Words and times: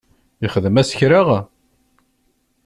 Ixdem-as 0.45 0.91
kra? 0.99 1.21